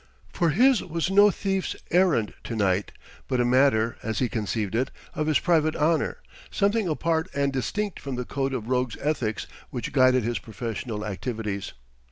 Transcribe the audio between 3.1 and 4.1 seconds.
but a matter,